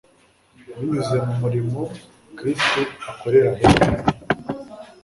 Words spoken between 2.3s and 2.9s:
Kristo